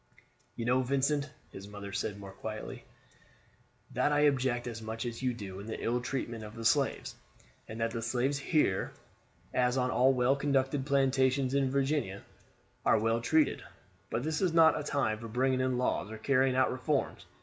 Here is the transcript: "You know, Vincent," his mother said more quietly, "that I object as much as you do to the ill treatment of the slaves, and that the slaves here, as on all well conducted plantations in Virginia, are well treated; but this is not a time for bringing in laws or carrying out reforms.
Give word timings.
"You 0.55 0.65
know, 0.65 0.81
Vincent," 0.81 1.29
his 1.51 1.67
mother 1.67 1.93
said 1.93 2.17
more 2.19 2.31
quietly, 2.31 2.85
"that 3.91 4.11
I 4.11 4.21
object 4.21 4.65
as 4.65 4.81
much 4.81 5.05
as 5.05 5.21
you 5.21 5.31
do 5.31 5.59
to 5.59 5.63
the 5.67 5.79
ill 5.83 6.01
treatment 6.01 6.43
of 6.43 6.55
the 6.55 6.65
slaves, 6.65 7.13
and 7.67 7.79
that 7.79 7.91
the 7.91 8.01
slaves 8.01 8.39
here, 8.39 8.93
as 9.53 9.77
on 9.77 9.91
all 9.91 10.11
well 10.11 10.35
conducted 10.35 10.87
plantations 10.87 11.53
in 11.53 11.69
Virginia, 11.69 12.23
are 12.83 12.97
well 12.97 13.21
treated; 13.21 13.61
but 14.09 14.23
this 14.23 14.41
is 14.41 14.53
not 14.53 14.79
a 14.79 14.83
time 14.83 15.19
for 15.19 15.27
bringing 15.27 15.61
in 15.61 15.77
laws 15.77 16.09
or 16.09 16.17
carrying 16.17 16.55
out 16.55 16.71
reforms. 16.71 17.27